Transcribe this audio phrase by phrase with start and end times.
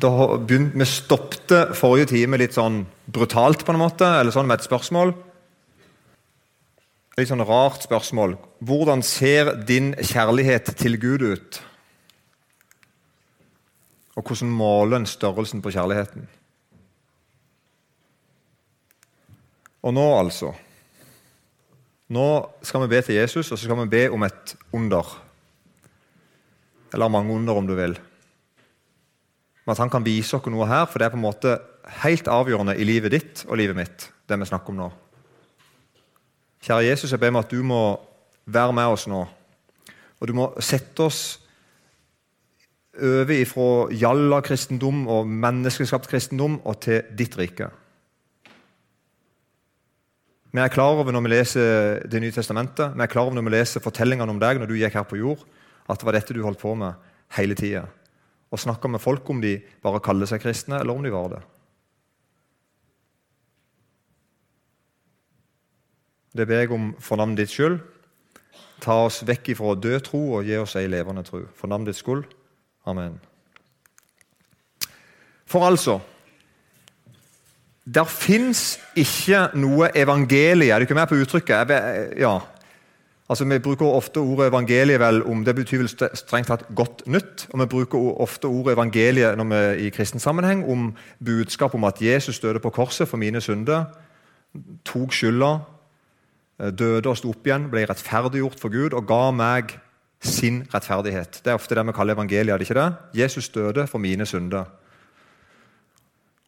[0.00, 4.60] da begynt, Vi stoppte forrige time litt sånn brutalt, på en måte, eller sånn med
[4.60, 5.14] et spørsmål.
[7.18, 8.36] Litt sånn rart spørsmål.
[8.62, 11.60] Hvordan ser din kjærlighet til Gud ut?
[14.18, 16.26] Og hvordan måler en størrelsen på kjærligheten?
[19.82, 20.54] Og nå, altså
[22.08, 22.24] Nå
[22.64, 25.04] skal vi be til Jesus, og så skal vi be om et under.
[26.94, 27.98] Eller mange under, om du vil.
[29.68, 31.50] Men at han kan vise oss noe her, for det er på en måte
[32.00, 34.06] helt avgjørende i livet ditt og livet mitt.
[34.24, 34.86] det vi snakker om nå.
[36.64, 38.00] Kjære Jesus, jeg ber meg at du må
[38.48, 39.26] være med oss nå.
[40.20, 41.20] Og du må sette oss
[42.96, 47.68] over ifra jalla-kristendom og menneskeskapt kristendom og til ditt rike.
[50.48, 53.50] Vi er klar over når vi leser Det nye testamentet, vi er klar over når
[53.50, 55.44] vi leser fortellingene om deg når du gikk her på jord,
[55.84, 56.96] at det var dette du holdt på med
[57.36, 57.84] hele tida
[58.48, 61.42] og snakke med folk om de bare kaller seg kristne, eller om de var det.
[66.38, 67.80] Det ber jeg om for navnet ditt skyld.
[68.84, 71.42] Ta oss vekk ifra død tro og gi oss ei levende tro.
[71.58, 72.28] For navnet ditt skyld.
[72.88, 73.18] Amen.
[75.48, 75.98] For altså
[77.88, 81.70] Der fins ikke noe evangelie Er du ikke med på uttrykket?
[82.20, 82.34] Ja,
[83.28, 87.48] Altså, Vi bruker ofte ordet evangeliet vel om det betyr vel strengt tatt godt nytt.
[87.52, 92.00] Og vi bruker ofte ordet evangeliet når vi, i kristen sammenheng om budskap om at
[92.00, 93.84] Jesus døde på korset for mine synder,
[94.84, 95.58] tok skylda,
[96.60, 99.76] eh, døde og sto opp igjen, ble rettferdiggjort for Gud og ga meg
[100.20, 101.42] sin rettferdighet.
[101.44, 102.54] Det er ofte det vi kaller evangeliet.
[102.54, 102.94] er det ikke det?
[103.14, 104.64] Jesus døde for mine synder.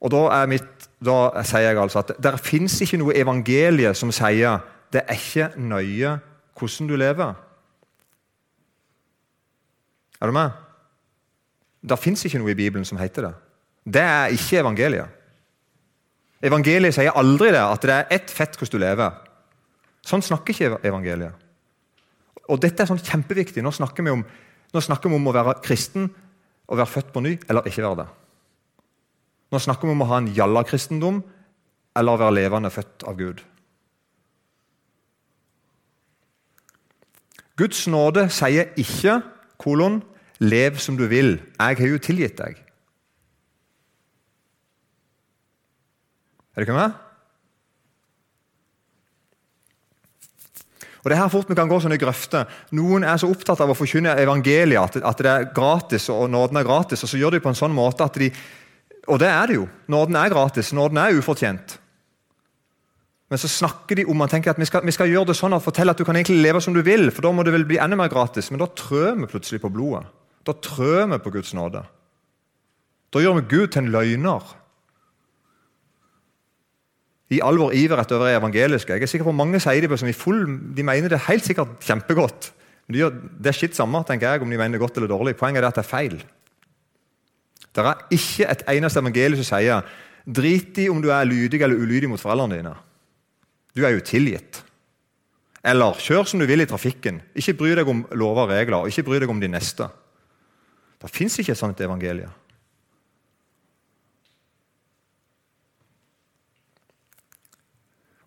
[0.01, 4.59] Og Da, mitt, da sier jeg altså at det fins ikke noe evangelie som sier
[4.93, 6.19] det er ikke nøye
[6.59, 7.35] hvordan du lever.
[10.21, 10.51] Er du med?
[11.81, 13.35] Det fins ikke noe i Bibelen som heter det.
[13.97, 15.17] Det er ikke evangeliet.
[16.45, 19.17] Evangeliet sier aldri det, at det er ett fett hvordan du lever.
[20.07, 21.49] Sånn snakker ikke evangeliet.
[22.51, 23.63] Og Dette er sånn kjempeviktig.
[23.65, 24.25] Nå snakker, vi om,
[24.73, 26.09] snakker vi om å være kristen
[26.71, 28.09] og være født på ny, eller ikke være det.
[29.51, 31.21] Nå snakker vi om å ha en jalla-kristendom
[31.99, 33.41] eller å være levende født av Gud.
[37.61, 39.21] Guds nåde sier ikke
[39.61, 40.01] kolon,
[40.41, 41.41] 'lev som du vil'.
[41.59, 42.57] Jeg har jo tilgitt deg.
[46.57, 46.93] Er dere med?
[51.01, 52.45] Og Det er her fort vi kan gå sånne grøfter.
[52.77, 56.65] Noen er så opptatt av å forkynne evangeliet, at det er gratis og nåden er
[56.69, 58.33] gratis, og så gjør de på en sånn måte at de
[59.09, 59.69] Og det er det jo.
[59.89, 61.80] Nåden er gratis, nåden er ufortjent.
[63.31, 65.55] Men så snakker de om og tenker at vi skal, vi skal gjøre det sånn
[65.55, 67.67] og fortelle at du kan egentlig leve som du vil, for da må det vel
[67.69, 68.51] bli enda mer gratis.
[68.51, 70.09] Men da trør vi plutselig på blodet.
[70.47, 71.85] Da trør vi på Guds nåde.
[73.15, 74.57] Da gjør vi Gud til en løgner.
[77.31, 78.97] I all vår iver etter å være evangeliske.
[78.99, 80.43] Jeg er sikker på Mange sier det som i full,
[80.75, 82.51] de mener det helt sikkert kjempegodt.
[82.87, 85.13] Men de gjør, det er skitt samme tenker jeg, om de mener det godt eller
[85.13, 85.39] dårlig.
[85.39, 86.19] Poenget er at det er feil.
[87.71, 91.79] Det er ikke et eneste evangelium som sier drit i om du er lydig eller
[91.79, 92.75] ulydig mot foreldrene dine.
[93.77, 94.63] Du er jo tilgitt.
[95.67, 97.21] Eller kjør som du vil i trafikken.
[97.37, 99.89] Ikke bry deg om lover og regler, og ikke bry deg om de neste.
[101.01, 102.29] Det fins ikke et sånt evangelie.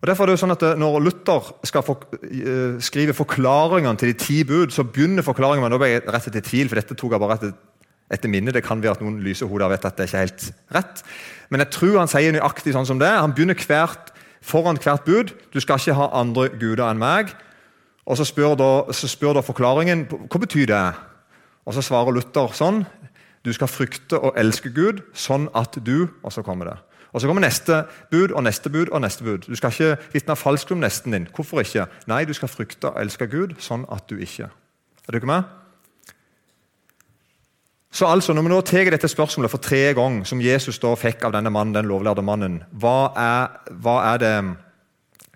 [0.04, 3.96] Og derfor er det jo sånn at eh, Når Luther skal for, uh, skrive forklaringene
[3.96, 6.76] til de ti bud, så begynner forklaringen med nå ble jeg rett etter tvil, for
[6.76, 7.54] dette tok jeg bare etter,
[8.12, 8.52] etter minne.
[8.52, 10.44] Det kan være at noen lyse hoder vet at det ikke er helt
[10.76, 11.00] rett.
[11.48, 13.08] Men jeg tror han sier nøyaktig sånn som det.
[13.16, 14.12] Han begynner hvert
[14.44, 15.32] foran hvert bud.
[15.54, 17.32] Du skal ikke ha andre guder enn meg.
[18.04, 20.94] Og Så spør da, så spør da forklaringen hva betyr det
[21.64, 22.84] Og Så svarer Luther sånn.
[23.44, 26.78] Du skal frykte og elske Gud sånn at du Og så kommer det.
[27.12, 29.46] Og Så kommer neste bud og neste bud og neste bud.
[29.48, 31.28] Du skal ikke vitne falskt om nesten din.
[31.34, 31.86] Hvorfor ikke?
[32.06, 34.50] Nei, du skal frykte og elske Gud sånn at du ikke.
[35.06, 35.63] Er du ikke med?
[37.94, 41.22] Så altså, Når vi nå tar dette spørsmålet for tre ganger, som Jesus da fikk
[41.24, 44.32] av denne mannen, den lovlærde mannen, hva er, hva er det,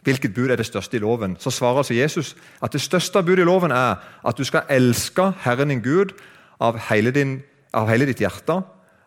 [0.02, 1.36] hvilket bud er det største i loven?
[1.38, 5.30] Så svarer altså Jesus at det største budet i loven er at du skal elske
[5.44, 6.16] Herren din Gud
[6.60, 8.58] av hele, din, av hele ditt hjerte,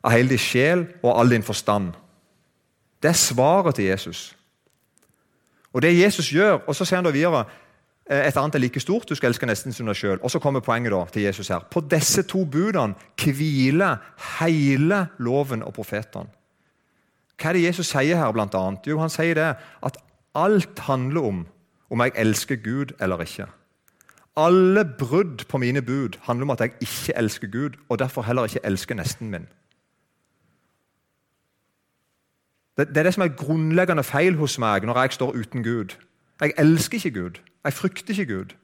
[0.04, 1.92] av hele din sjel og all din forstand.
[3.04, 4.30] Det er svaret til Jesus.
[5.74, 7.45] Og det Jesus gjør, og så sier han da videre
[8.11, 9.07] et annet er like stort.
[9.09, 10.19] Du skal elske nesten som deg sjøl.
[10.19, 11.63] Og så kommer poenget da til Jesus her.
[11.71, 14.01] På disse to budene hviler
[14.39, 16.27] hele loven og profetene.
[17.39, 18.85] Hva er det Jesus sier her, blant annet?
[18.85, 19.97] Jo, han sier det at
[20.37, 21.39] alt handler om
[21.91, 23.47] om jeg elsker Gud eller ikke.
[24.37, 28.43] Alle brudd på mine bud handler om at jeg ikke elsker Gud, og derfor heller
[28.43, 29.47] ikke elsker nesten min.
[32.77, 35.97] Det, det er det som er grunnleggende feil hos meg når jeg står uten Gud.
[36.41, 37.39] Jeg elsker ikke Gud.
[37.63, 38.55] Jeg frykter ikke Gud.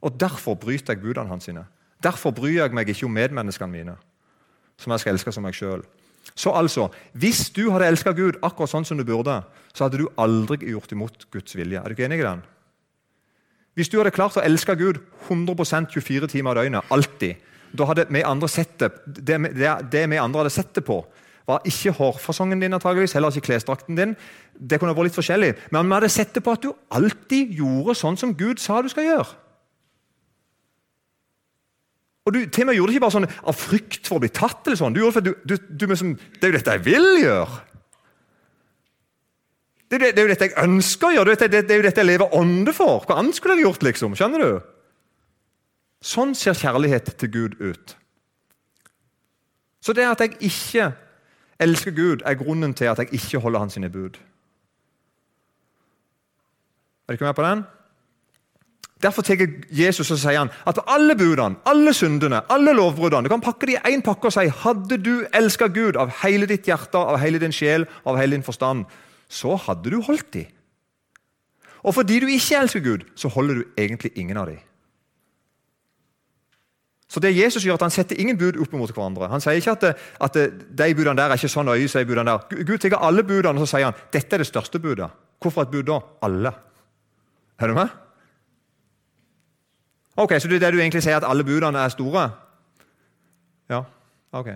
[0.00, 1.44] Og Derfor bryter jeg budene hans.
[1.44, 1.66] sine.
[2.02, 3.96] Derfor bryr jeg meg ikke om medmenneskene mine,
[4.78, 5.82] som jeg skal elske som meg sjøl.
[6.34, 9.42] Så altså, Hvis du hadde elska Gud akkurat sånn som du burde,
[9.74, 11.80] så hadde du aldri gjort imot Guds vilje.
[11.80, 12.42] Er du ikke enig i den?
[13.74, 14.98] Hvis du hadde klart å elske Gud
[15.28, 17.36] 100% 24 timer i døgnet, alltid,
[17.72, 21.04] da hadde vi andre sett det, det, det, det vi andre hadde sett det på,
[21.48, 24.14] var ikke hårfasongen din, antageligvis, heller ikke klesdrakten din.
[24.52, 27.94] Det kunne vært litt forskjellig, Men vi hadde sett det på at du alltid gjorde
[27.96, 29.36] sånn som Gud sa du skal gjøre.
[32.28, 34.28] Og du til og med gjorde det ikke bare sånn av frykt for å bli
[34.28, 34.66] tatt.
[34.66, 34.92] eller sånn.
[34.92, 37.60] Du gjorde det for du, du, du liksom, Det er jo dette jeg vil gjøre.
[39.88, 41.36] Det er, det er jo dette jeg ønsker å gjøre.
[41.38, 43.06] Det er, det, det er jo dette jeg lever ånde for.
[43.08, 43.86] Hva annet skulle jeg gjort?
[43.88, 44.16] liksom?
[44.18, 44.58] Skjønner du?
[46.04, 47.96] Sånn ser kjærlighet til Gud ut.
[49.80, 50.90] Så det at jeg ikke
[51.60, 54.18] elsker Gud, er grunnen til at jeg ikke holder hans sine bud.
[57.08, 57.64] Er ikke med på den?
[59.02, 59.38] Derfor tar
[59.70, 63.76] Jesus og sier han at alle budene, alle syndene, alle lovbruddene Du kan pakke de
[63.76, 67.38] i én pakke og si hadde du elska Gud av hele ditt hjerte, av hele
[67.38, 68.86] din sjel av hele din forstand,
[69.28, 70.46] så hadde du holdt de.
[71.86, 74.58] Og fordi du ikke elsker Gud, så holder du egentlig ingen av de.
[77.08, 79.30] Så det Jesus gjør, at Han setter ingen bud opp mot hverandre.
[79.32, 80.34] Han sier ikke at, at
[80.78, 82.64] de budene der er ikke så nøye så de budene der.
[82.68, 85.08] Gud tar alle budene og så sier han, dette er det største budet.
[85.40, 86.00] Hvorfor et bud da?
[86.22, 86.52] Alle.
[87.58, 87.88] Er du med?
[90.18, 92.30] Ok, Så det er det du egentlig sier, at alle budene er store?
[93.70, 93.84] Ja,
[94.32, 94.48] ok.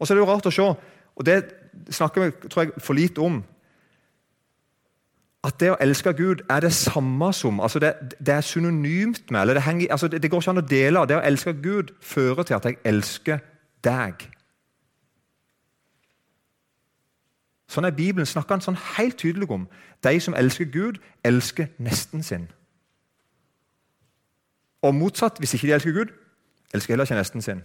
[0.00, 0.62] Og så er det jo rart å se,
[1.14, 1.36] og det
[1.90, 3.42] snakker vi tror jeg, for lite om
[5.44, 9.40] at det å elske Gud er det samme som altså det, det, er synonymt med
[9.40, 11.02] eller det, henger, altså det, det, går ikke an å dele.
[11.08, 13.42] Det å elske Gud fører til at jeg elsker
[13.84, 14.24] deg.
[17.68, 19.68] Sånn er Bibelen snakker han sånn helt tydelig om.
[20.04, 22.48] De som elsker Gud, elsker nesten sin.
[24.84, 26.12] Og motsatt, hvis ikke de elsker Gud,
[26.74, 27.64] elsker heller ikke nesten sin.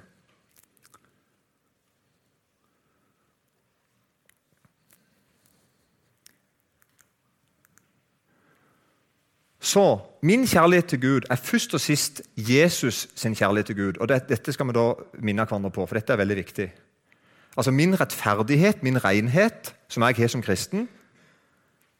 [9.70, 13.98] Så min kjærlighet til Gud er først og sist Jesus sin kjærlighet til Gud.
[14.00, 16.70] Og det, Dette skal vi da minne hverandre på, for dette er veldig viktig.
[17.58, 20.90] Altså Min rettferdighet, min renhet, som jeg har som kristen,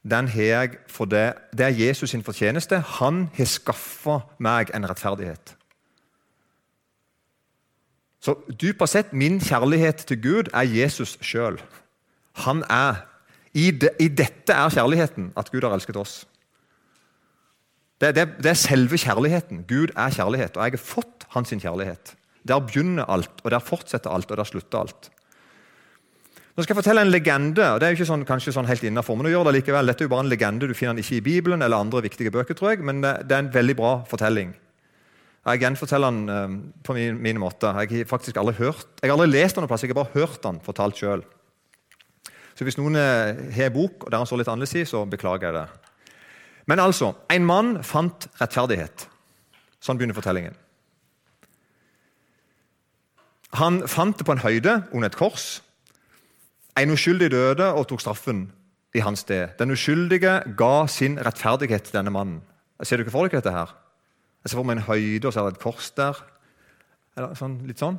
[0.04, 1.34] den har jeg for det.
[1.52, 2.80] Det er Jesus sin fortjeneste.
[2.80, 5.56] Han har skaffa meg en rettferdighet.
[8.22, 11.62] Så dypest sett, min kjærlighet til Gud er Jesus sjøl.
[12.46, 13.06] Han er
[13.54, 16.26] i, de, I dette er kjærligheten, at Gud har elsket oss.
[18.00, 19.66] Det, det, det, er selve kjærligheten.
[19.68, 22.14] Gud er kjærlighet, og jeg har fått hans kjærlighet.
[22.48, 25.10] Der begynner alt, og der fortsetter alt, og der slutter alt.
[26.56, 27.66] Nå skal jeg fortelle en legende.
[27.72, 29.92] og det er jo ikke sånn, kanskje sånn helt innenfor, men å gjøre det likevel.
[29.92, 32.32] Dette er jo bare en legende, Du finner den ikke i Bibelen eller andre viktige
[32.32, 34.56] bøker, tror jeg, men det, er en veldig bra fortelling.
[35.48, 37.68] Jeg gjenforteller den uh, på min, min, måte.
[37.68, 40.16] Jeg har faktisk aldri hørt, jeg har aldri lest den noe plass, jeg har bare
[40.20, 41.24] hørt den fortalt sjøl.
[42.56, 45.06] Så hvis noen uh, har en bok og der han står litt annerledes i, så
[45.08, 45.89] beklager jeg det.
[46.70, 49.08] Men altså, en mann fant rettferdighet.
[49.82, 50.58] Sånn begynner fortellingen.
[53.58, 55.64] Han fant det på en høyde under et kors.
[56.78, 58.46] En uskyldig døde og tok straffen
[58.94, 59.56] i hans sted.
[59.58, 62.44] Den uskyldige ga sin rettferdighet til denne mannen.
[62.84, 63.74] Ser du ikke for dere dette her?
[64.44, 66.22] Jeg ser for meg en høyde, og så er det et kors der.
[67.18, 67.98] Eller sånn, litt sånn.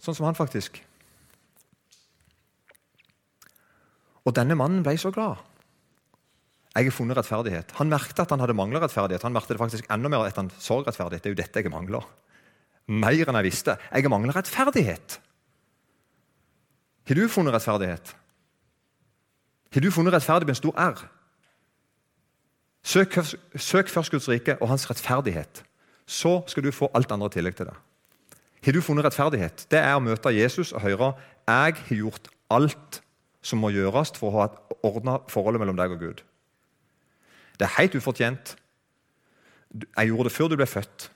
[0.00, 0.78] Sånn som han, faktisk.
[4.28, 5.40] Og denne mannen ble så glad.
[6.70, 7.72] Jeg har funnet rettferdighet.
[7.80, 9.24] Han merket at han hadde mangla rettferdighet.
[9.26, 11.24] Han merket det faktisk enda mer etter han så rettferdighet.
[11.24, 12.06] Det er jo dette jeg mangler.
[12.90, 13.74] Mer enn jeg visste.
[13.90, 15.18] Jeg mangler rettferdighet.
[17.10, 18.14] Har du funnet rettferdighet?
[19.74, 21.02] Har du funnet rettferdig med en stor R?
[22.86, 23.18] Søk,
[23.56, 25.64] søk først Guds rike og hans rettferdighet.
[26.06, 27.76] Så skal du få alt andre i tillegg til det.
[28.64, 29.66] Har du funnet rettferdighet?
[29.70, 31.12] Det er å møte Jesus og høre
[31.50, 33.02] jeg har gjort alt
[33.42, 34.48] som må gjøres for å ha
[34.86, 36.20] ordna forholdet mellom deg og Gud.
[37.60, 38.54] Det er helt ufortjent.
[39.96, 41.10] Jeg gjorde det før du ble født,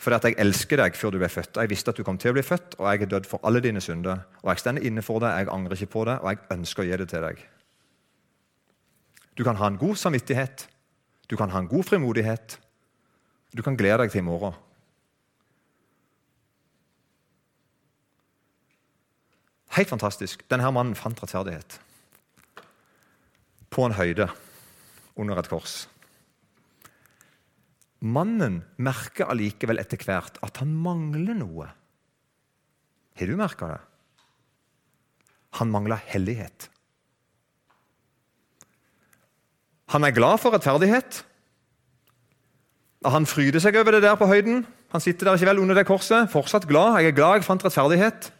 [0.00, 1.60] fordi at jeg elsker deg før du ble født.
[1.60, 3.60] Jeg visste at du kom til å bli født, og jeg er dødd for alle
[3.60, 4.24] dine synder.
[4.42, 6.86] Og Jeg står inne for det, jeg angrer ikke på det, og jeg ønsker å
[6.88, 7.44] gi det til deg.
[9.36, 10.68] Du kan ha en god samvittighet,
[11.30, 12.58] du kan ha en god frimodighet.
[13.56, 14.56] Du kan glede deg til i morgen.
[19.76, 20.44] Helt fantastisk.
[20.50, 21.80] Denne mannen fant rettferdighet
[23.74, 24.28] på en høyde
[25.20, 25.84] under et kors.
[28.04, 31.70] Mannen merker allikevel etter hvert at han mangler noe.
[33.14, 33.80] Har du merka det?
[35.60, 36.68] Han mangler hellighet.
[39.94, 41.22] Han er glad for rettferdighet.
[43.04, 44.64] Han fryder seg over det der på høyden.
[44.94, 46.98] Han sitter der ikke vel under det korset, fortsatt glad.
[47.00, 48.30] Jeg er glad jeg fant rettferdighet.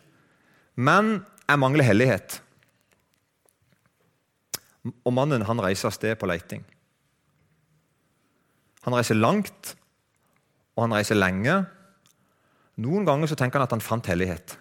[0.74, 2.40] Men jeg mangler hellighet.
[4.84, 6.64] Og mannen han reiser av sted på leiting.
[8.84, 9.72] Han reiser langt,
[10.76, 11.56] og han reiser lenge.
[12.84, 14.58] Noen ganger så tenker han at han fant hellighet.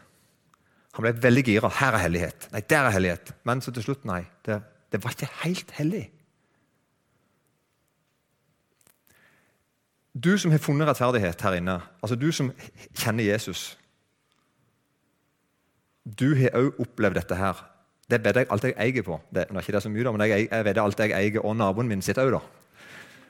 [0.93, 1.71] Han ble veldig gira.
[1.73, 2.47] Her er hellighet.
[2.53, 3.33] Nei, der er hellighet.
[3.47, 4.21] Men så til slutt, nei.
[4.45, 4.59] Det,
[4.93, 6.05] det var ikke helt hellig.
[10.13, 12.51] Du som har funnet rettferdighet her inne, altså du som
[12.93, 13.71] kjenner Jesus
[16.05, 17.61] Du har òg opplevd dette her.
[18.09, 19.19] Det vedder jeg alt jeg eier på.
[19.29, 21.55] Det, det er ikke det så mye, men jeg, jeg vedder alt jeg eier, og
[21.57, 22.41] naboen min sitt òg, da.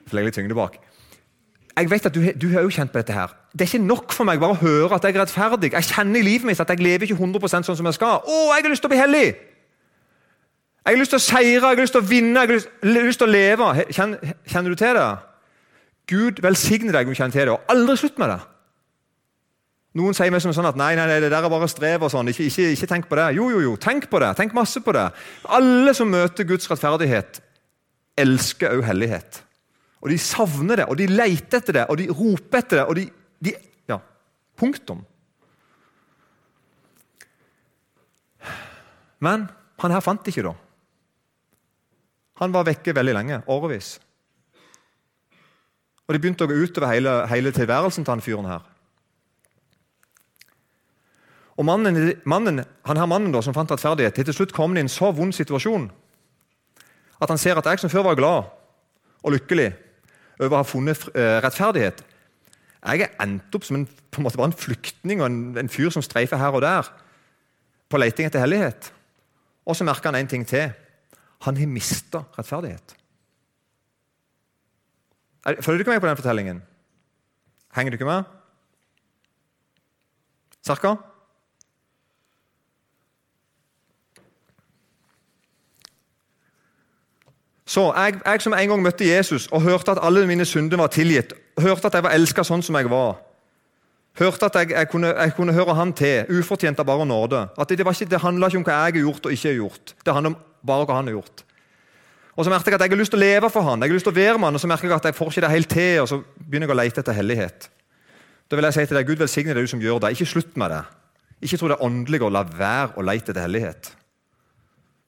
[0.07, 0.79] For legger litt tyngde bak.
[1.73, 3.13] Jeg vet at du har jo kjent på dette.
[3.13, 3.33] her.
[3.53, 5.71] Det er ikke nok for meg bare å høre at jeg er rettferdig.
[5.73, 8.21] Jeg kjenner i livet mitt at jeg lever ikke 100% sånn som jeg skal.
[8.21, 9.27] Å, jeg har lyst til å bli hellig!
[10.83, 12.71] Jeg har lyst til å seire, jeg har lyst til å vinne, jeg har lyst,
[13.07, 13.67] lyst til å leve.
[13.95, 15.05] Kjenner, kjenner du til det?
[16.11, 18.39] Gud velsigne deg om du kjenner til det, og aldri slutt med det.
[19.93, 22.01] Noen sier meg som sånn at nei, nei, nei, det der er bare strev.
[22.01, 23.27] og sånn, ikke, ikke, ikke, tenk på det.
[23.37, 24.31] Jo, jo, jo, tenk på det.
[24.39, 25.05] Tenk masse på det.
[25.45, 27.41] Alle som møter Guds rettferdighet,
[28.17, 29.43] elsker òg hellighet.
[30.01, 32.87] Og de savner det, og de leter etter det, og de roper etter det.
[32.89, 33.05] og de,
[33.45, 33.53] de
[33.93, 33.99] Ja,
[34.57, 35.05] punktum.
[39.23, 39.45] Men
[39.79, 40.57] han her fant det ikke, da.
[42.41, 43.41] Han var vekke veldig lenge.
[43.47, 43.99] Årevis.
[46.03, 48.72] Og det begynte å gå utover hele, hele tilværelsen til han fyren her.
[51.57, 54.89] Og mannen, mannen, han her mannen da, som fant rettferdighet, til slutt kom i en
[54.89, 55.91] så vond situasjon
[57.23, 58.49] at han ser at jeg som før var glad
[59.23, 59.69] og lykkelig
[60.41, 62.01] over å ha funnet eh, rettferdighet
[62.83, 66.03] Jeg er endt opp som en, en bare en flyktning og en, en fyr som
[66.03, 66.89] streifer her og der
[67.87, 68.89] på leting etter hellighet.
[69.69, 70.73] Og så merker han en ting til.
[71.45, 72.95] Han har mista rettferdighet.
[75.61, 76.61] Følger ikke med på den fortellingen?
[77.75, 78.27] Henger du ikke med?
[80.65, 80.95] Cirka?
[87.73, 90.91] Så jeg, jeg, som en gang møtte Jesus og hørte at alle mine synder var
[90.93, 93.15] tilgitt, hørte at jeg var elska sånn som jeg var,
[94.19, 97.69] hørte at jeg, jeg, kunne, jeg kunne, høre han til, ufortjent av bare nåde At
[97.69, 99.95] Det, det, det handla ikke om hva jeg har gjort og ikke har gjort.
[100.05, 101.43] Det handler om bare hva han har gjort.
[102.37, 103.97] Og så merker jeg at jeg har lyst til å leve for han, jeg har
[103.97, 105.53] lyst til å være med han, og så merker jeg at jeg får ikke det
[105.57, 107.69] helt til, og så begynner jeg å lete etter hellighet.
[108.49, 110.13] Da vil jeg si til deg, Gud velsigne deg, du som gjør det.
[110.13, 110.81] Ikke slutt med det.
[111.45, 113.95] Ikke tro det er åndelig å la være å lete etter hellighet.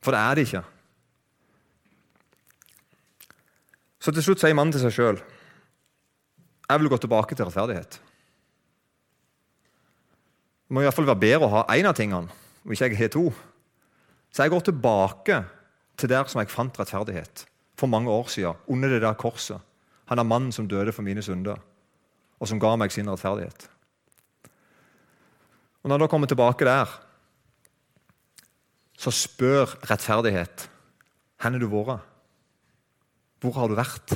[0.05, 0.69] For det er det ikke.
[4.05, 5.23] Så til slutt sier mannen til seg sjøl
[6.65, 7.97] jeg vil gå tilbake til rettferdighet.
[10.65, 12.31] Det må i hvert fall være bedre å ha én av tingene,
[12.65, 13.27] om ikke jeg har to.
[14.33, 15.37] Så jeg går tilbake
[16.01, 17.45] til der som jeg fant rettferdighet
[17.77, 19.61] for mange år siden, under det der korset.
[20.09, 21.61] Han er mannen som døde for mine synder,
[22.41, 23.69] og som ga meg sin rettferdighet.
[25.83, 26.89] Og Når han da kommer tilbake der,
[28.97, 30.69] så spør rettferdighet
[31.35, 32.14] hvor har du vært?
[33.43, 34.15] Hvor har du vært?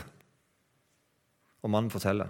[1.63, 2.29] Og mannen forteller.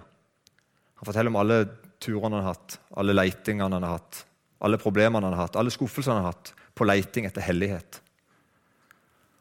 [1.00, 1.62] Han forteller om alle
[2.02, 4.24] turene han har hatt, alle leitingene han har hatt,
[4.60, 8.00] alle problemene han har hatt, alle skuffelsene han har hatt på leiting etter hellighet.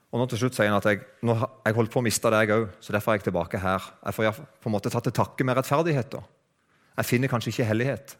[0.09, 2.53] Og nå til slutt sier han at jeg, nå, jeg holdt på å miste deg
[2.55, 3.89] òg, så derfor er jeg tilbake her.
[4.07, 6.15] Jeg får på en måte tatt til takke med rettferdighet.
[6.15, 6.23] da.
[6.97, 8.15] Jeg finner kanskje ikke hellighet.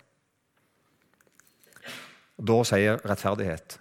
[2.39, 3.79] Da sier rettferdighet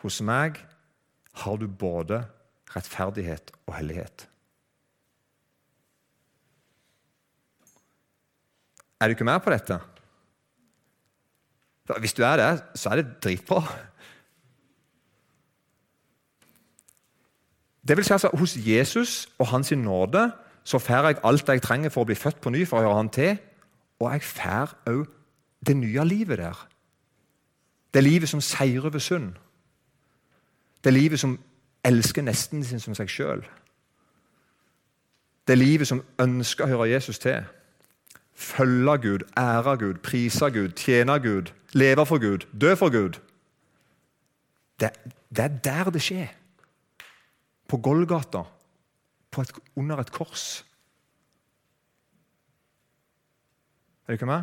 [0.00, 0.60] Hos meg
[1.42, 2.22] har du både
[2.74, 4.29] rettferdighet og hellighet.
[9.00, 9.78] Er du ikke med på dette?
[11.98, 13.62] Hvis du er det, så er det dritbra.
[17.88, 20.32] Det vil si altså, Hos Jesus og hans nåde
[20.64, 22.96] så får jeg alt jeg trenger for å bli født på ny, for å høre
[22.96, 23.38] han til.
[24.00, 25.06] Og jeg får òg
[25.66, 26.66] det nye livet der.
[27.94, 29.32] Det livet som seirer over synd.
[30.84, 31.38] Det livet som
[31.84, 33.42] elsker nesten sin som seg sjøl.
[35.48, 37.42] Det livet som ønsker å høre Jesus til.
[38.40, 43.20] Følge Gud, ære Gud, prise Gud, tjene Gud, leve for Gud, dø for Gud.
[44.80, 44.90] Det,
[45.28, 46.30] det er der det skjer
[47.68, 48.42] på Golgata,
[49.30, 50.64] på et, under et kors.
[54.02, 54.42] Er du ikke med?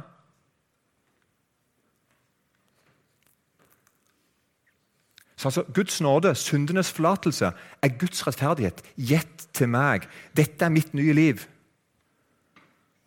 [5.37, 7.51] Så altså, Guds nåde, syndenes forlatelse,
[7.81, 10.07] er Guds rettferdighet gitt til meg.
[10.37, 11.43] Dette er mitt nye liv.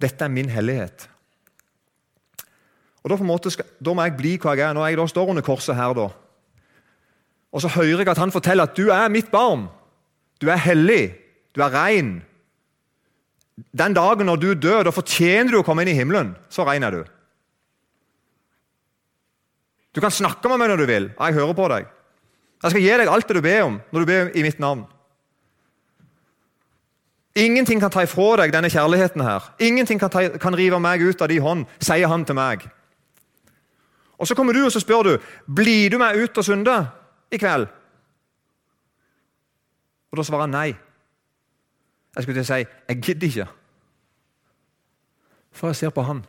[0.00, 1.08] Dette er min hellighet.
[3.04, 4.74] Og Da, skal, da må jeg bli hva jeg er.
[4.76, 6.08] Når jeg da står under korset her, da,
[7.52, 9.68] Og så hører jeg at han forteller at du er mitt barn.
[10.40, 11.16] Du er hellig.
[11.54, 12.22] Du er ren.
[13.72, 16.36] Den dagen når du dør, da fortjener du å komme inn i himmelen.
[16.48, 17.02] Så rein er du.
[19.90, 21.10] Du kan snakke med meg når du vil.
[21.18, 21.88] Jeg hører på deg.
[22.62, 24.84] Jeg skal gi deg alt det du ber om når du ber i mitt navn.
[27.34, 29.20] Ingenting kan ta ifra deg denne kjærligheten.
[29.20, 29.54] her.
[29.58, 32.68] Ingenting kan, ta, kan rive meg ut av din hånd, sier han til meg.
[34.18, 36.90] Og Så kommer du og så spør du, blir du med ut og synde
[37.32, 37.66] i kveld.
[40.10, 40.76] Og Da svarer han nei.
[42.16, 43.48] Jeg skulle til å si jeg gidder ikke.
[45.52, 46.24] For jeg ser på han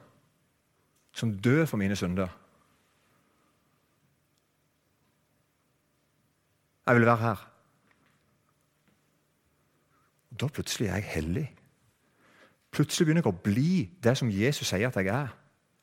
[1.13, 2.29] som dør for mine synder.
[6.87, 7.50] Jeg vil være her.
[10.41, 11.45] Da plutselig er jeg hellig.
[12.71, 13.71] Plutselig begynner jeg å bli
[14.03, 15.31] det som Jesus sier at jeg er.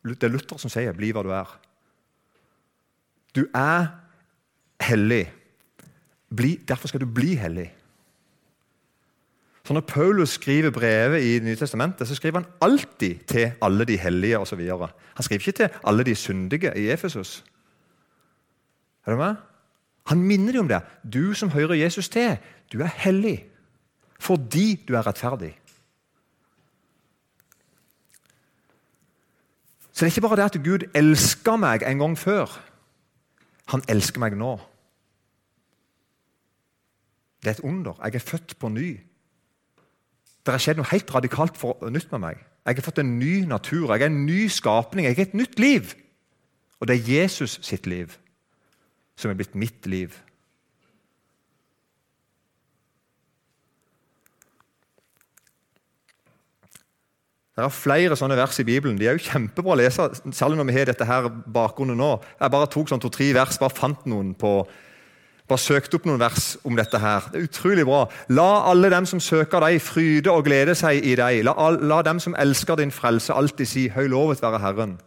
[0.08, 1.58] Det er Luther som sier 'bli hva du er'.
[3.34, 3.86] Du er
[4.80, 5.32] hellig.
[6.36, 7.74] Bli, derfor skal du bli hellig.
[9.64, 13.98] Så Når Paulus skriver brevet i nye testamentet, så skriver han alltid til alle de
[13.98, 14.60] hellige osv.
[14.60, 17.44] Han skriver ikke til alle de syndige i Efesus.
[19.06, 19.34] Er du med?
[20.06, 20.80] Han minner dem om det.
[21.12, 22.38] Du som hører Jesus til,
[22.72, 23.47] du er hellig
[24.20, 25.52] fordi du er rettferdig.
[29.92, 32.52] Så det er ikke bare det at Gud elska meg en gang før.
[33.72, 34.52] Han elsker meg nå.
[37.42, 37.98] Det er et under.
[38.04, 38.92] Jeg er født på ny.
[40.46, 42.44] Det har skjedd noe helt radikalt for, nytt med meg.
[42.66, 45.58] Jeg har fått en ny natur, jeg er en ny skapning, jeg har et nytt
[45.58, 45.92] liv.
[46.80, 48.14] Og det er Jesus sitt liv
[49.18, 50.14] som er blitt mitt liv.
[57.58, 58.94] Det er flere sånne vers i Bibelen.
[59.00, 62.12] De er jo kjempebra å lese, særlig når vi har dette her bakgrunnen nå.
[62.38, 64.60] Jeg bare tok sånn to-tre vers, bare fant noen på
[65.48, 66.98] bare søkte opp noen vers om dette.
[67.02, 67.24] her.
[67.32, 68.04] Det er utrolig bra.
[68.28, 71.40] La alle dem som søker deg, fryde og glede seg i deg.
[71.48, 74.98] La, la dem som elsker din frelse, alltid si 'Høy lovet være Herren'.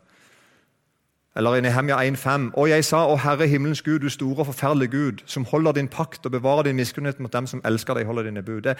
[1.35, 4.91] Eller i Nehemja 1,5.: Og jeg sa, Å Herre himmelens Gud, du store og forferdelige
[4.91, 8.23] Gud, som holder din pakt og bevarer din miskunnhet mot dem som elsker deg, holder
[8.23, 8.75] dine bud.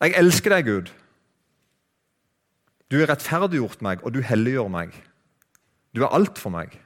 [0.00, 0.92] Jeg elsker deg, Gud.
[2.90, 4.94] Du har rettferdiggjort meg, og du helliggjør meg.
[5.96, 6.76] Du er alt for meg.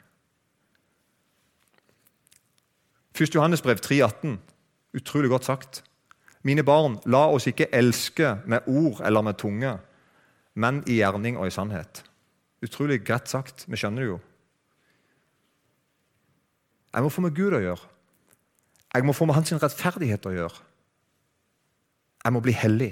[3.19, 3.35] 1.
[3.35, 4.39] Johannes brev 3,18.
[4.97, 5.83] Utrolig godt sagt.
[6.43, 9.75] Mine barn, la oss ikke elske med ord eller med tunge,
[10.55, 12.01] men i gjerning og i sannhet.
[12.65, 13.67] Utrolig greit sagt.
[13.69, 14.19] Vi skjønner det jo.
[16.91, 17.91] Jeg må få med Gud å gjøre.
[18.91, 20.65] Jeg må få med hans rettferdighet å gjøre.
[22.25, 22.91] Jeg må bli hellig.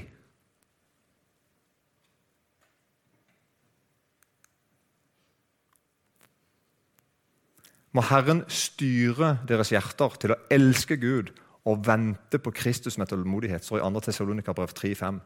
[7.98, 11.32] Må Herren styre deres hjerter til å elske Gud
[11.66, 14.02] og vente på Kristus med tålmodighet, står i 2.
[14.06, 15.18] Tessalonika-brev 3,5.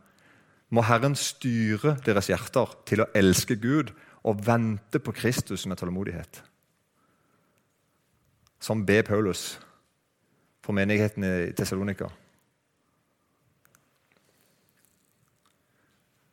[0.72, 3.92] Må Herren styre deres hjerter til å elske Gud
[4.24, 6.40] og vente på Kristus med tålmodighet.
[8.56, 9.61] Som ber Paulus
[10.64, 12.08] for menigheten i Tessalonika.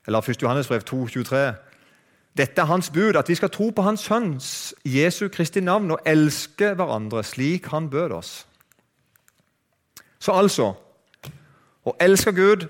[0.08, 0.39] Eller 1.
[0.39, 1.43] Johannesbrev 2, 23.
[2.38, 6.00] Dette er hans bud, at vi skal tro på Hans Sønns Jesu Kristi navn og
[6.06, 8.48] elske hverandre slik han bød oss.
[10.20, 10.74] Så altså
[11.86, 12.68] Å elske Gud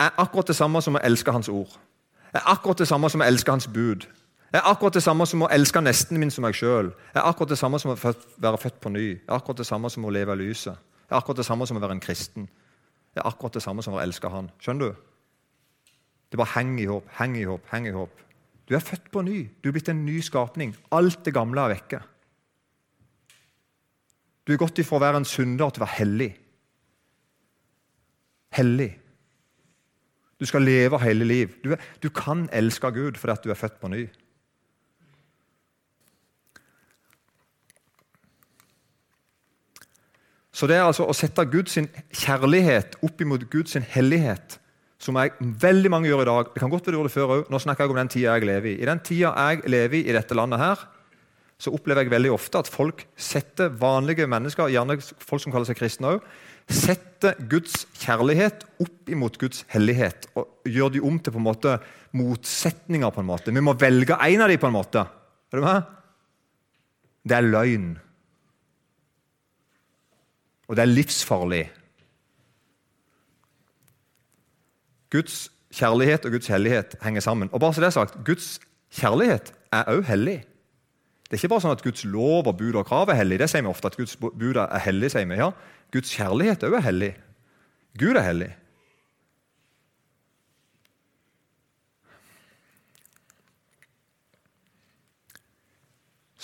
[0.00, 1.70] er akkurat det samme som å elske Hans ord.
[2.34, 4.04] Er akkurat det samme som å elske Hans bud.
[4.52, 6.90] Er akkurat det samme som å elske nesten min som meg sjøl.
[7.14, 9.06] Er akkurat det samme som å være født på ny.
[9.14, 10.76] Er akkurat det samme som å leve i lyset.
[11.10, 12.48] Er akkurat det samme som å være en kristen.
[13.16, 14.50] Er akkurat det samme som å elske Han.
[14.60, 14.94] Skjønner du?
[16.30, 18.24] Det bare henger i håp, henger i håp, henger i håp.
[18.68, 19.48] Du er født på ny.
[19.64, 20.74] Du er blitt en ny skapning.
[20.92, 22.02] Alt det gamle er vekke.
[24.44, 26.30] Du er gått ifra å være en synder til å være hellig.
[28.56, 28.92] Hellig.
[30.38, 31.56] Du skal leve hele liv.
[31.64, 34.06] Du, er, du kan elske Gud fordi du er født på ny.
[40.52, 44.58] Så det er altså å sette Guds kjærlighet opp imot Guds hellighet
[44.98, 46.52] som jeg, veldig mange gjør i dag.
[46.52, 47.42] Det kan godt være du gjorde det før òg.
[47.52, 48.76] Nå snakker jeg om den tida jeg lever i.
[48.82, 50.82] I den tida jeg lever i i dette landet her,
[51.58, 55.78] så opplever jeg veldig ofte at folk setter vanlige mennesker, gjerne folk som kaller seg
[55.78, 56.26] kristne òg,
[56.68, 60.28] setter Guds kjærlighet opp imot Guds hellighet.
[60.38, 61.78] Og gjør de om til på en måte
[62.18, 63.10] motsetninger.
[63.10, 63.54] på en måte.
[63.54, 65.06] Vi må velge én av dem på en måte.
[65.52, 65.82] Er du med?
[67.24, 67.98] Det er løgn.
[70.68, 71.64] Og det er livsfarlig.
[75.10, 77.50] Guds kjærlighet og Guds hellighet henger sammen.
[77.52, 78.60] Og bare så det er sagt, Guds
[78.92, 80.38] kjærlighet er også hellig.
[81.28, 83.38] Det er ikke bare sånn at Guds lov og bud og krav er hellig.
[83.42, 85.36] Det sier vi ofte, at Guds bud er hellig, sier vi.
[85.36, 85.50] Ja,
[85.92, 87.12] Guds kjærlighet òg er hellig.
[88.00, 88.48] Gud er hellig.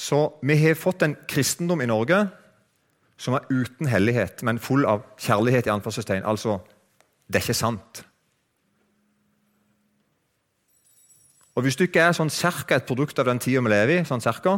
[0.04, 2.26] Så vi har fått en kristendom i Norge
[3.16, 5.66] som er uten hellighet, men full av kjærlighet.
[5.66, 6.26] i anførselstegn.
[6.28, 6.58] Altså,
[7.28, 8.04] det er ikke sant.
[11.54, 14.06] Og Hvis du ikke er sånn cirka et produkt av den tida vi lever i,
[14.06, 14.56] sånn cirka,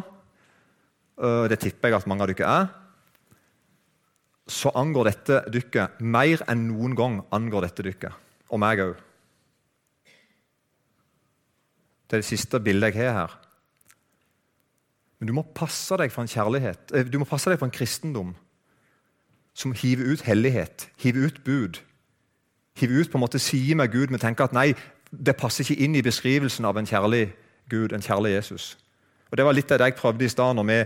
[1.21, 2.71] øh, det tipper jeg at mange av dere er,
[4.49, 8.23] så angår dette dykket mer enn noen gang angår dette dykket.
[8.49, 8.95] Og meg òg.
[12.07, 13.37] Det er det siste bildet jeg har her.
[15.19, 17.77] Men du må passe deg for en kjærlighet, øh, du må passe deg for en
[17.77, 18.35] kristendom
[19.57, 21.81] som hiver ut hellighet, hiver ut bud.
[22.77, 24.75] Hiver ut på en måte sider med Gud, men tenker at nei,
[25.11, 27.29] det passer ikke inn i beskrivelsen av en kjærlig
[27.71, 28.77] Gud, en kjærlig Jesus.
[29.31, 30.79] Og Det var litt av det jeg prøvde i stad når vi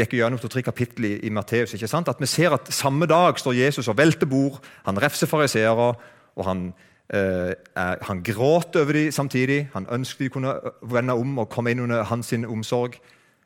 [0.00, 1.74] gikk gjennom to-tre kapittel i, i Matteus.
[1.74, 2.08] ikke sant?
[2.08, 5.94] At vi ser at samme dag står Jesus og velter bord, han refser fariseere,
[6.36, 6.72] og han,
[7.12, 9.68] eh, han gråter over dem samtidig.
[9.72, 13.00] Han ønsker de kunne vende om og komme inn under hans omsorg.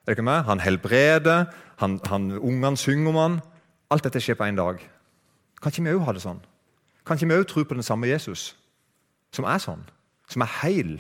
[0.07, 0.45] Er ikke med?
[0.45, 1.45] Han helbreder,
[1.77, 3.41] han, han, ungene synger om han.
[3.91, 4.77] Alt dette skjer på én dag.
[5.63, 6.43] Kan ikke vi òg ha det sånn?
[7.07, 8.53] Kan ikke vi òg tro på den samme Jesus,
[9.33, 9.81] som er sånn?
[10.31, 10.97] Som er heil?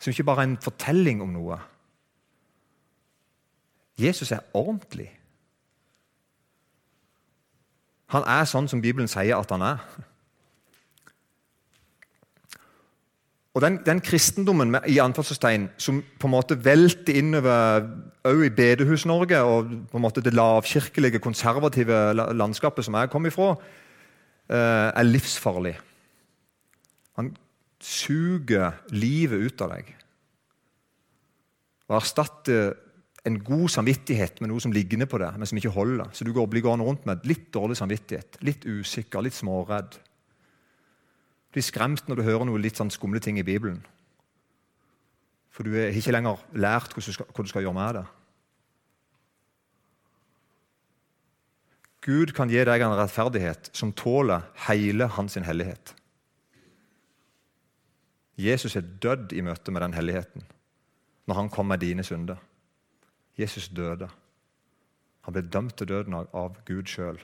[0.00, 1.58] Som ikke bare er en fortelling om noe?
[3.98, 5.08] Jesus er ordentlig.
[8.14, 9.86] Han er sånn som Bibelen sier at han er.
[13.54, 17.84] Og Den, den kristendommen med, i anførselstegn, som på en måte velter innover
[18.26, 22.00] også i Bedehus-Norge og på en måte det lavkirkelige, konservative
[22.34, 23.52] landskapet som jeg kom ifra,
[24.50, 25.76] eh, er livsfarlig.
[27.18, 27.34] Han
[27.84, 29.92] suger livet ut av deg
[31.84, 32.72] og erstatter
[33.28, 36.10] en god samvittighet med noe som ligner på det, men som ikke holder.
[36.16, 39.96] Så du går, blir gående rundt med litt dårlig samvittighet, litt usikker, litt småredd.
[39.96, 43.80] Du blir skremt når du hører noe litt sånn skumle ting i Bibelen.
[45.54, 48.04] For du har ikke lenger lært hva du, skal, du skal gjøre med det.
[52.04, 55.94] Gud kan gi deg en rettferdighet som tåler hele hans hellighet.
[58.38, 60.46] Jesus er dødd i møte med den helligheten
[61.24, 62.36] når han kom med dine synder.
[63.38, 64.08] Jesus døde.
[65.24, 67.20] Han ble dømt til døden av Gud sjøl.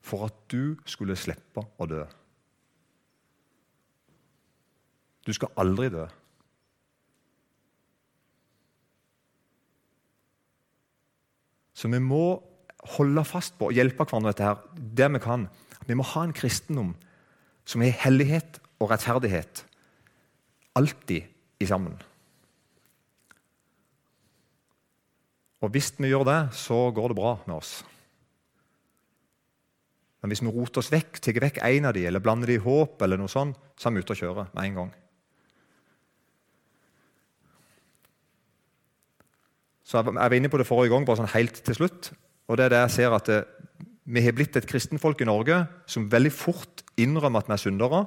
[0.00, 2.04] For at du skulle slippe å dø.
[5.26, 6.06] Du skal aldri dø.
[11.76, 12.38] Så vi må
[12.96, 14.62] holde fast på og hjelpe hverandre dette her,
[14.96, 15.48] der vi kan.
[15.86, 16.94] Vi må ha en kristendom
[17.66, 19.64] som har hellighet og rettferdighet
[20.76, 21.96] alltid i sammen.
[25.64, 27.80] Og hvis vi gjør det, så går det bra med oss.
[30.20, 32.62] Men hvis vi roter oss vekk, tar vekk en av de, eller blander de i
[32.62, 34.94] håp, eller noe sånt, så er vi ute og kjører med en gang.
[39.86, 42.12] Så Jeg var inne på det forrige gang, bare sånn helt til slutt.
[42.48, 43.44] og det er det jeg ser at det,
[44.06, 48.06] Vi har blitt et kristenfolk i Norge som veldig fort innrømmer at vi er syndere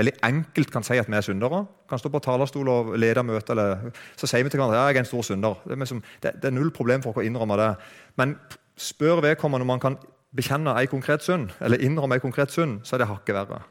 [0.00, 1.64] veldig enkelt kan si at vi er syndere.
[1.88, 5.00] Kan stå på talerstol og lede møte, eller så sier vi til hverandre at jeg
[5.00, 5.60] er en stor synder.
[5.64, 7.74] Det er, liksom, det, det er null problem for å innrømme det.
[8.20, 8.34] Men
[8.80, 9.98] spør vedkommende om man kan
[10.36, 13.62] bekjenne en konkret synd, eller innrømme en konkret synd, så er det hakket verre.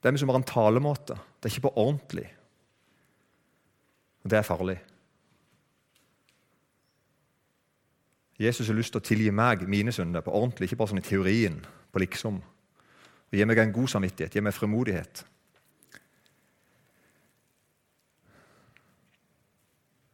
[0.00, 1.16] Det er liksom bare en talemåte.
[1.40, 2.26] Det er ikke på ordentlig.
[4.24, 4.78] Og det er farlig.
[8.40, 11.06] Jesus har lyst til å tilgi meg mine synder på ordentlig, ikke bare sånn i
[11.06, 11.60] teorien,
[11.94, 12.40] på liksom.
[13.34, 15.24] Og gi meg en god samvittighet, gi meg fremodighet.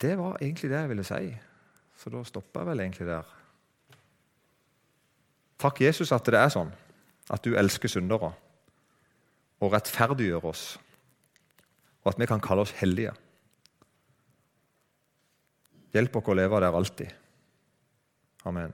[0.01, 1.29] Det var egentlig det jeg ville si,
[2.01, 3.37] så da stopper jeg vel egentlig der.
[5.61, 6.73] Takk, Jesus, at det er sånn
[7.29, 8.33] at du elsker syndere
[9.61, 10.67] og rettferdiggjør oss,
[12.01, 13.13] og at vi kan kalle oss hellige.
[15.93, 17.13] Hjelp oss å leve der alltid.
[18.49, 18.73] Amen.